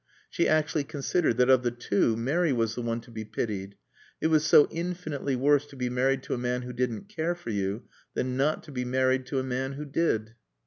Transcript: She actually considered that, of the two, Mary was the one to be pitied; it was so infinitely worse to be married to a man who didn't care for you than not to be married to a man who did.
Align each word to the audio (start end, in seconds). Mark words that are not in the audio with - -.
She 0.31 0.47
actually 0.47 0.85
considered 0.85 1.37
that, 1.37 1.51
of 1.51 1.61
the 1.61 1.69
two, 1.69 2.17
Mary 2.17 2.51
was 2.51 2.73
the 2.73 2.81
one 2.81 3.01
to 3.01 3.11
be 3.11 3.23
pitied; 3.23 3.75
it 4.19 4.27
was 4.29 4.43
so 4.43 4.67
infinitely 4.71 5.35
worse 5.35 5.67
to 5.67 5.75
be 5.75 5.91
married 5.91 6.23
to 6.23 6.33
a 6.33 6.39
man 6.39 6.63
who 6.63 6.73
didn't 6.73 7.07
care 7.07 7.35
for 7.35 7.51
you 7.51 7.83
than 8.15 8.35
not 8.35 8.63
to 8.63 8.71
be 8.71 8.83
married 8.83 9.27
to 9.27 9.37
a 9.37 9.43
man 9.43 9.73
who 9.73 9.85
did. 9.85 10.33